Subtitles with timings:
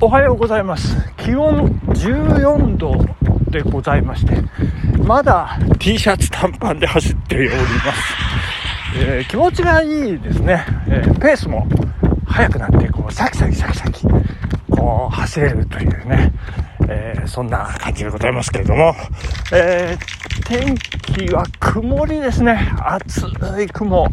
[0.00, 0.96] おはようございます。
[1.26, 3.16] 気温14度
[3.50, 4.34] でございまして
[5.02, 7.64] まだ T シャツ短パンで走っております、
[8.96, 11.66] えー、気持ちがいいですね、えー、ペースも
[12.26, 14.06] 速くなってこうシャキシャキシャキシャキ
[14.70, 16.32] こう走れるというね、
[16.88, 18.94] えー、そんな感じでございますけれども、
[19.52, 19.96] え
[20.44, 22.72] 天気は曇りですね。
[22.78, 23.26] 暑
[23.62, 24.06] い雲。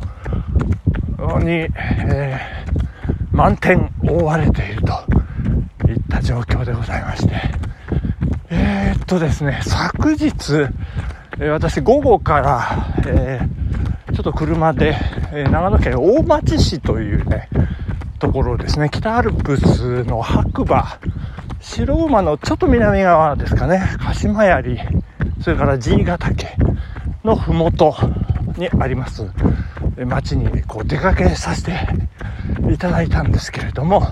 [1.24, 2.38] 常に、え
[3.32, 7.34] 満天覆われているといった状況でございまして、
[8.50, 10.34] えー、っとですね、昨日、
[11.40, 14.98] え私午後から、えー、ちょっと車で、
[15.32, 17.48] え、長野県大町市というね、
[18.20, 21.00] ところですね、北アルプスの白馬、
[21.62, 24.78] 白馬のちょっと南側ですかね、鹿島槍、
[25.42, 26.48] それから爺ヶ岳
[27.24, 27.96] のふもと
[28.58, 29.26] にあります、
[29.98, 31.88] 町にこう出かけさせて
[32.72, 34.08] いただいたんですけれども、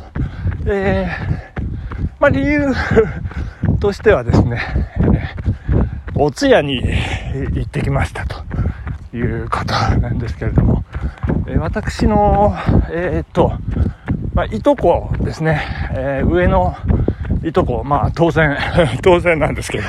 [0.66, 2.68] えー、まあ、理由
[3.80, 4.62] としてはですね、
[5.14, 5.36] え
[6.16, 6.84] お通夜に
[7.54, 8.44] 行ってきましたと
[9.16, 10.84] いうことなんですけれども、
[11.48, 12.56] え私の、
[12.92, 13.54] え、っと、
[14.34, 16.76] まあ、いとこですね、え、上の
[17.44, 18.56] いとこ、まあ当然、
[19.02, 19.84] 当然なんですけど、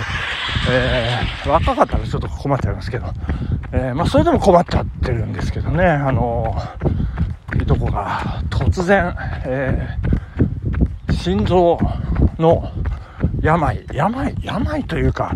[0.71, 3.07] えー、若かったらちょっと困っちゃいますけど、
[3.75, 6.55] えー、まあそれでも困っちゃってるんですけどね、あの
[7.61, 9.15] いとこが突然、
[9.47, 11.79] えー、心臓
[12.39, 12.71] の
[13.41, 15.35] 病、病、病というか、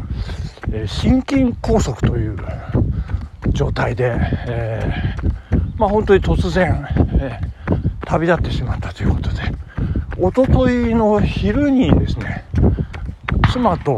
[0.71, 2.37] え、心筋梗塞という
[3.49, 4.15] 状態で、
[4.47, 4.93] え、
[5.79, 6.87] まあ本当に突然、
[7.19, 7.41] え、
[8.05, 9.43] 旅立ってしまったということで、
[10.19, 12.45] おとといの昼にですね、
[13.51, 13.97] 妻と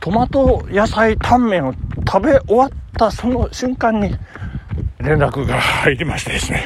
[0.00, 1.74] トマト野菜タンメンを
[2.10, 4.16] 食べ終わったその瞬間に
[4.98, 6.64] 連絡が入りましてですね、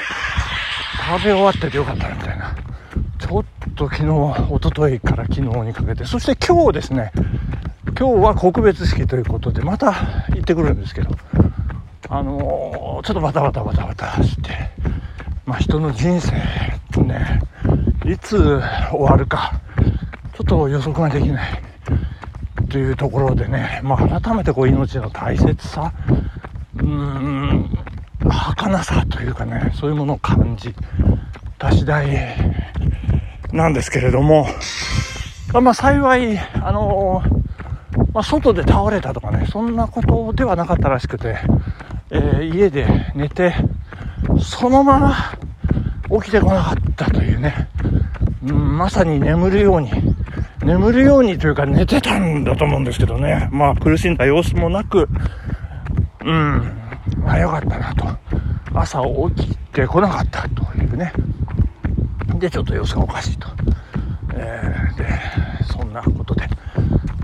[1.10, 2.54] 食べ終わっててよかったなみたいな。
[3.18, 4.08] ちょっと昨日、
[4.50, 7.10] おとといから昨日にかけて、そして今日ですね、
[7.98, 9.92] 今日は告別式ということで、また
[10.31, 11.10] 行ってくるんですけど、
[12.08, 14.70] あのー、ちょっとバタバタバタバタして、
[15.44, 16.32] まあ人の人生
[17.02, 17.41] ね、
[18.04, 18.60] いつ
[18.92, 19.60] 終わるか、
[20.34, 21.72] ちょっと予測ができない。
[22.72, 25.93] というところでね、まあ改めてこう命の大切さ、
[26.77, 27.71] うーん、
[28.25, 30.75] 儚さというかね、そういうものを感じ
[31.59, 32.34] た次第
[33.53, 34.47] なんですけれども、
[35.53, 37.22] まあ幸い、あの
[38.15, 41.37] まあ、外で倒れたとかね、そんなことではなかったらしくて、
[42.09, 43.55] えー、家で寝て、
[44.41, 45.15] そのまま
[46.22, 47.69] 起きてこなかったというね、
[48.44, 49.91] うん、まさに眠るように、
[50.65, 55.09] 眠るようにというか寝てたんだと思うんですけどね、まあ苦しんだ様子もなく、
[56.25, 56.83] うん、
[57.25, 58.06] まあ、よかったなと。
[58.75, 59.03] 朝
[59.34, 61.12] 起きてこなかったというね、
[62.39, 63.49] で、ちょっと様子がおかしいと。
[64.34, 65.06] えー、で、
[65.73, 66.49] そんなことで、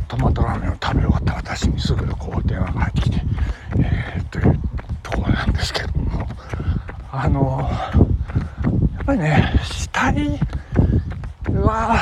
[0.06, 3.22] トマトラーメンを食べ終わった私にすぐこう電話が入ってきて、
[3.80, 4.60] えー、という
[5.02, 6.28] ところなんですけども、
[7.10, 7.68] あの
[8.96, 10.38] やっぱりね、死体
[11.54, 11.96] は、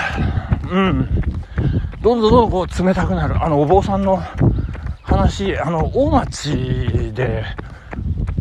[0.70, 1.08] うん、
[2.02, 3.42] どんどんどんこう冷たくなる。
[3.42, 4.22] あの、お坊さんの
[5.02, 7.44] 話、あの、大町で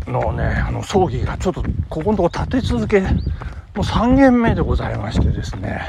[0.06, 3.08] のね、あの、葬儀がちょっと、ここのとこ立て続けも
[3.76, 5.86] う3軒目でございましてですね。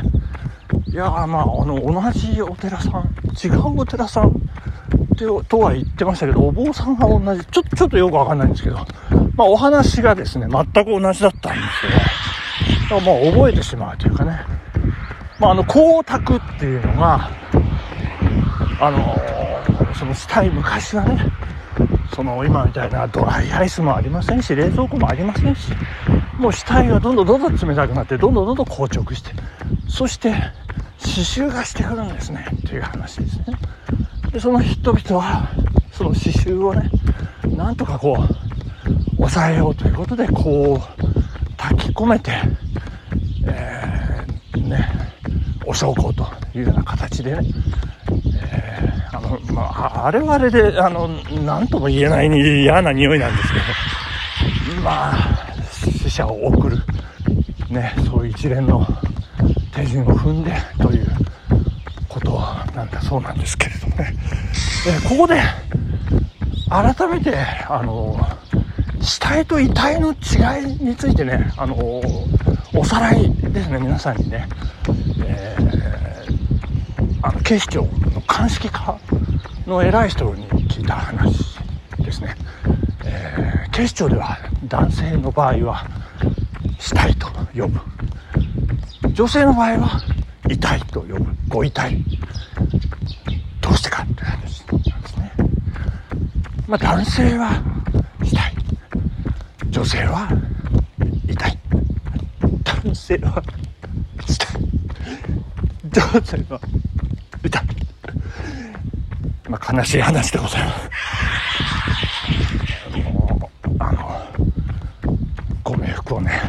[0.87, 3.09] いやまあ、あの、同じお寺さん、
[3.41, 4.31] 違うお寺さんっ
[5.17, 8.77] てとは言ってましたけど、お坊さんが同じ、ちょちょっとよくわかんないんですけど、
[9.35, 11.61] まあお話がですね、全く同じだったんで
[12.89, 12.99] すよ。
[13.01, 14.39] もう覚えてしまうというかね。
[15.39, 17.29] まああの、光沢っていうのが、
[18.79, 19.17] あの
[19.95, 21.31] そのしたい昔はね、
[22.13, 25.71] その今みたいなドライアイスもありませんし、冷蔵庫もありませんし、
[26.37, 29.31] もう死体がどんどんどんどん冷たくなって、どんどんどんどん硬直して、
[29.87, 30.31] そして
[30.99, 33.45] 刺繍がしてくるんですね、という話ですね。
[34.31, 35.49] で、その人々は、
[35.91, 36.89] その刺繍をね、
[37.55, 42.31] なんとかこう、抑えようということで、こう、炊き込めて、
[43.47, 45.06] えー、ね、
[45.67, 46.25] お証拠と
[46.55, 47.41] いうような形でね、
[48.41, 51.09] えー、あの、まあ、あれはあれで、あの、
[51.43, 52.29] なんとも言えない
[52.61, 53.59] 嫌な匂いなんですけ
[54.75, 55.53] ど、まあ、
[56.01, 56.77] 死者を送る、
[57.69, 58.87] ね、そういう一連の
[59.75, 61.07] 手順を踏んでという
[62.07, 62.39] こと
[62.73, 64.13] なんだそうなんですけれどもね。
[64.87, 65.41] えここで、
[66.69, 67.35] 改めて、
[67.67, 68.17] あの、
[69.01, 71.75] 死体と遺体の違いについてね、あの、
[72.73, 74.47] おさらいですね、皆さんにね、
[75.27, 75.55] え、
[77.21, 78.97] あの、警視庁の鑑識課
[79.65, 81.59] の偉い人に聞いた話
[81.99, 82.35] ですね。
[83.05, 84.37] えー、警視庁では
[84.67, 85.85] 男性の場合は
[87.57, 87.79] 呼ぶ。
[89.13, 90.01] 女性の場合は、
[90.47, 91.25] 痛いと呼ぶ。
[91.47, 92.03] ご痛い。
[93.61, 95.31] どうしてかって話なんですね。
[96.67, 97.61] まあ男性は
[98.23, 98.53] 痛い。
[99.69, 100.29] 女性は
[101.27, 101.59] 痛い。
[102.63, 103.56] 男性は痛い。
[105.97, 106.59] 女性は
[107.43, 107.63] 痛い。
[109.49, 110.89] まあ悲しい話でございます。
[113.79, 114.21] あの、
[115.63, 116.41] ご冥福をね、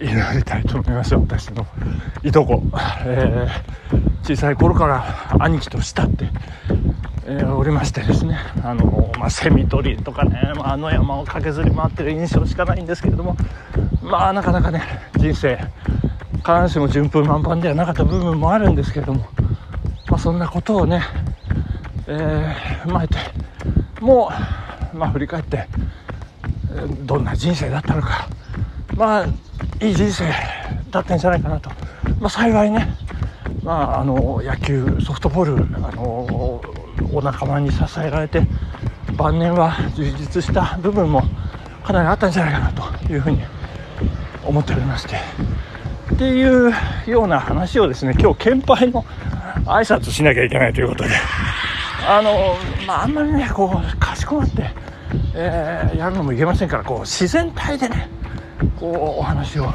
[0.00, 1.66] 祈りたいと思います私の
[2.22, 2.62] いとこ、
[3.04, 6.28] えー、小さい頃から兄貴と慕って、
[7.26, 13.36] えー、おりましてですねあの、まあ、セミ取りとかね、まあ、あの山を駆けずり回ってる印象しかないんですけれども
[14.02, 14.82] まあなかなかね
[15.16, 15.58] 人生
[16.46, 19.26] 必ずしも順風満帆ではなかった部分もあるんですけれども、
[20.08, 21.02] まあ、そんなことをね、
[22.06, 23.16] えー、踏まえて
[24.00, 24.30] も
[24.94, 25.66] う、まあ、振り返って
[27.04, 28.28] どんな人生だったのか
[28.94, 29.26] まあ
[29.84, 30.32] いい人生
[30.92, 31.68] だったんじゃないかなと、
[32.20, 32.94] まあ、幸いね、
[33.64, 36.62] まあ、あの野球ソフトボールあの
[37.12, 38.46] お仲間に支えられて
[39.16, 41.24] 晩年は充実した部分も
[41.82, 43.40] かなりあったんじゃないかなというふうに
[44.44, 45.16] 思っておりまして
[46.14, 46.72] っていう
[47.06, 49.04] ような話をですね今日献杯の
[49.64, 51.10] 挨拶しなきゃいけないということで。
[52.08, 52.56] あの
[52.86, 54.70] まああんまりねこうかしこまって、
[55.34, 58.08] えー、やるのもいけませんからこう自然体でね
[58.78, 59.66] こうお話を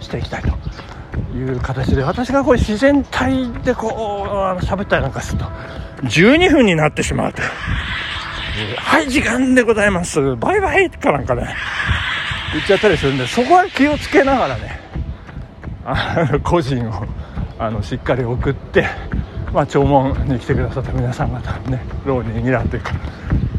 [0.00, 5.46] していきたいという形で私がこう自然体でこう喋ったりなんかすると
[6.04, 7.42] 12分になってしまうと
[8.78, 10.36] はい時間でございます。
[10.36, 11.56] バイバイかなんかね
[12.52, 14.81] 言っちゃったりするんでそこは気をつけながらね
[15.84, 16.92] あ個人を
[17.58, 18.86] あのしっかり送って、
[19.52, 22.92] まあ、弔問に来てくださった皆さん方ね浪人になというか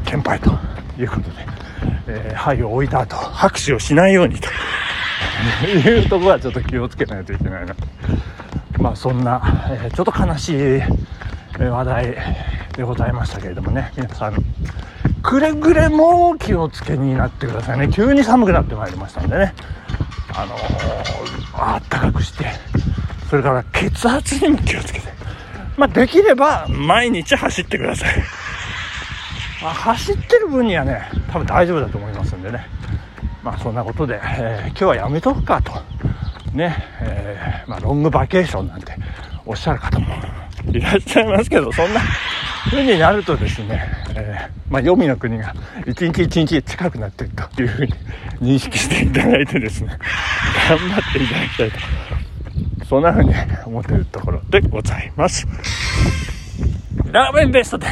[0.05, 0.51] 献杯と
[0.99, 1.29] いうことで、
[2.07, 4.47] えー、灰を置いた後拍手をしないようにと。
[5.65, 7.75] いうところはちょっと気をつけないといけないな。
[8.79, 9.41] まあそんな、
[9.71, 10.81] えー、ちょっと悲しい
[11.59, 12.17] 話題
[12.75, 14.43] でございましたけれどもね皆さん
[15.21, 17.89] くれぐれも気をつけになってくださいね。
[17.89, 19.53] 急に寒くなってまいりましたんでね。
[20.35, 22.45] あのー、あったかくして
[23.29, 25.13] それから血圧にも気をつけて。
[25.75, 28.15] まあできれば毎日走ってください、
[29.61, 31.01] まあ、走ってる分にはね
[31.31, 32.65] 多分大丈夫だと思いますんでね。
[33.43, 35.71] まあそんなことで、えー、今日はやめとくかと
[36.53, 36.75] ね。
[37.01, 38.95] えー、まあ、ロングバケーションなんて
[39.45, 40.07] おっしゃる方も
[40.71, 42.01] いらっしゃいますけど、そんな
[42.69, 45.53] 風になるとですね、えー、まあ、黄泉の国が
[45.85, 47.93] 一日一日近くなっているというふうに
[48.41, 49.97] 認識していただいてですね、
[50.69, 53.33] 頑張っていただきたいと、そんな風に
[53.65, 55.47] 思っているところでございます。
[57.11, 57.87] ラーメンベストで、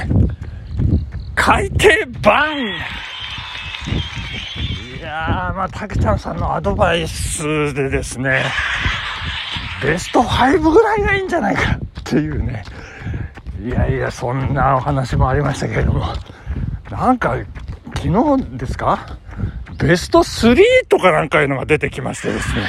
[1.36, 1.90] 海底
[2.22, 2.58] 版
[4.98, 8.44] いやー、まあ、たけちゃんさんのアドバイスでですね、
[9.84, 12.64] ベスト5ぐらいがいいんじゃないかっていうね。
[13.64, 16.06] いやいや、そんなお話もありましたけれども。
[16.90, 17.38] なんか、
[17.96, 19.18] 昨日ですか？
[19.78, 20.56] ベスト3
[20.88, 22.62] とかなんかいうのが出てきましてですね。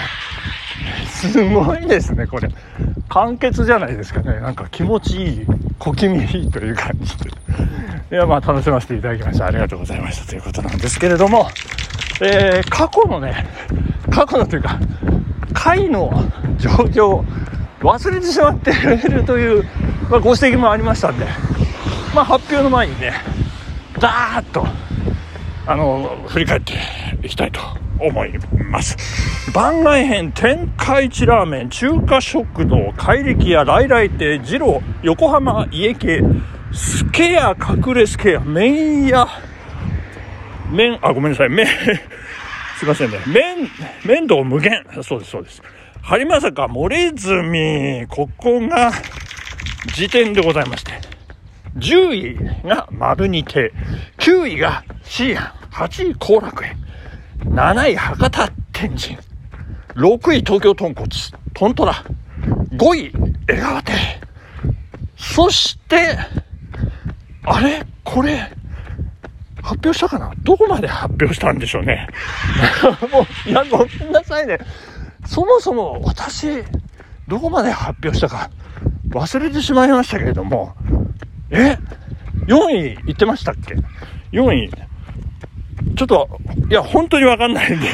[1.07, 2.51] すごいですね、これ。
[3.09, 4.41] 簡潔じゃないですかね。
[4.41, 5.47] なんか気持ちいい、
[5.79, 7.31] 小気味いいという感じで。
[8.11, 9.47] いや、まあ楽しませていただきました。
[9.47, 11.49] ありがとうございましたということなんですけれども、
[12.21, 13.47] えー、過去のね、
[14.11, 14.79] 過去のというか、
[15.55, 16.11] 回の
[16.59, 17.25] 状況
[17.81, 18.75] 忘れてしまってい
[19.11, 19.65] るという、
[20.13, 21.25] まあ、ご指摘もありましたんで、
[22.15, 23.15] まあ、発表の前にね、
[23.99, 24.63] ダーッと、
[25.67, 26.75] あの、振り返って
[27.23, 27.61] いきたいと
[27.99, 28.39] 思い
[28.71, 28.95] ます。
[29.55, 36.21] 番外編、天下一ラーメン、中華食堂、怪力屋、来来亭、二郎、横浜家系、
[36.75, 39.27] スケア、隠れスケア、麺屋、
[40.71, 41.67] 麺、あ、ごめんなさい、麺、
[42.77, 43.17] すいませんね。
[43.27, 43.67] 麺、
[44.05, 44.85] 麺道無限。
[45.01, 45.63] そうです、そうです。
[46.03, 48.07] 播磨坂漏れ墨。
[48.09, 48.93] ここが
[49.87, 50.93] 時点でございまして。
[51.77, 53.73] 10位が丸二亭。
[54.19, 55.53] 9位がシーアン。
[55.73, 56.77] 8位後楽園。
[57.45, 59.19] 7位博多天神。
[59.95, 61.09] 6位東京豚骨。
[61.55, 62.05] トントラ。
[62.73, 63.13] 5位
[63.49, 63.93] 江川亭。
[65.17, 66.17] そして、
[67.45, 67.85] あれ？
[68.05, 68.53] これ、
[69.63, 70.33] 発表したかな？
[70.43, 72.09] どこまで発表したんでしょうね。
[73.11, 74.59] もう、いや、ごめんなさいね。
[75.25, 76.65] そもそも私、
[77.29, 78.51] どこまで発表したか
[79.13, 80.75] 忘れてしまいましたけれども、
[81.51, 81.77] え
[82.47, 83.75] ?4 位言ってましたっけ
[84.33, 84.71] ?4 位。
[85.97, 86.41] ちょっと、
[86.71, 87.89] いや、本当にわかんないんで、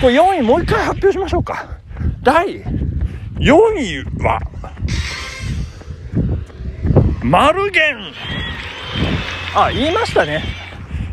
[0.00, 1.68] これ4位もう一回発表しましょうか。
[2.22, 2.62] 第
[3.38, 4.40] 4位は、
[7.22, 8.12] マルゲン。
[9.54, 10.44] あ、言いましたね。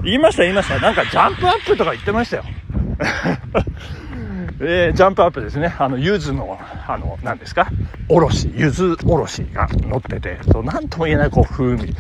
[0.04, 0.80] 言いました、言いました。
[0.80, 2.44] なんかジャンプアップとか言ってましたよ。
[4.60, 5.76] えー、ジャンプアップですね。
[5.78, 6.58] あの、柚子の、
[6.88, 7.68] あの、何ですか？
[8.08, 11.94] おろし、柚子おろしが乗ってて、そう、なんとも言えない、こう、風味。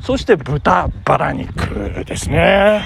[0.00, 2.82] そして、豚バラ肉ですね。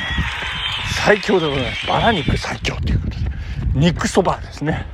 [1.05, 1.87] 最強でございます。
[1.87, 3.17] バラ肉最強ということで。
[3.75, 4.87] 肉そばですね。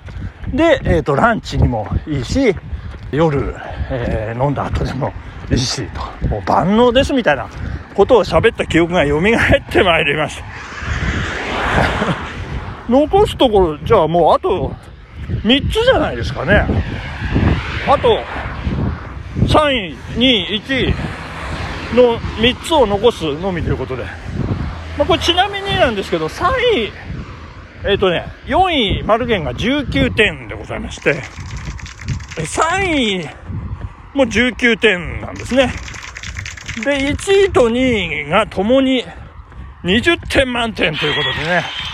[0.53, 2.55] で、えっ、ー、と、ランチにもいいし、
[3.13, 3.55] 夜、
[3.91, 5.13] えー、飲んだ後でも
[5.51, 5.87] いいし、
[6.21, 6.29] と。
[6.29, 7.49] もう万能ですみたいな
[7.95, 9.23] ことを喋った記憶が蘇っ
[9.73, 12.28] てまいりました。
[12.89, 14.75] 残すところ、じゃあもうあと
[15.29, 16.67] 3つじゃないですかね。
[17.87, 18.23] あと、
[19.47, 20.95] 3位、2位、1位
[21.97, 24.05] の3つを残すのみということで。
[24.97, 26.93] まあ、これちなみになんですけど、3位、
[27.85, 31.23] えっ、ー、とね、4位、マルゲンが19点でございまして、
[32.37, 33.29] 3位
[34.15, 35.73] も19点なんですね。
[36.85, 39.05] で、1位と2位がともに
[39.85, 41.88] 20点満点ということでね。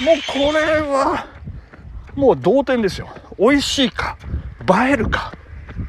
[0.00, 1.26] もうこれは、
[2.14, 3.08] もう同点ですよ。
[3.38, 4.16] 美味しいか、
[4.88, 5.32] 映えるか、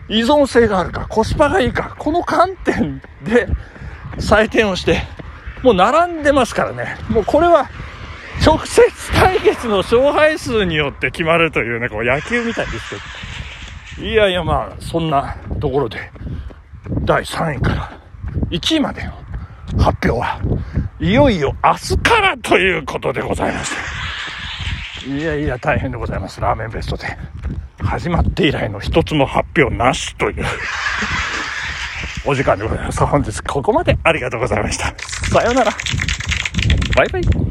[0.10, 3.48] 依存性があるか、コスパがいいか、この観点で
[4.18, 5.03] 採点をして、
[5.63, 6.98] もう並んでますからね。
[7.10, 7.70] もうこれは、
[8.46, 12.89] 直接対決の勝敗数によって決まるというね、こう野球みたいです
[13.96, 14.08] けど。
[14.08, 16.12] いやいや、まあ、そんなところで、
[17.03, 17.91] 第3位から
[18.50, 19.12] 1位までの
[19.82, 20.39] 発表は、
[21.00, 24.00] いよいよ明日からということでございました。
[25.08, 26.39] いやいや、大変でございます。
[26.39, 27.05] ラーメンベストで。
[27.84, 30.46] 始まって以来の一つの発表なしという
[32.25, 33.05] お時間でございます。
[33.05, 34.93] 本日ここまでありがとうございました。
[35.29, 35.72] さようなら。
[36.96, 37.50] バイバイ。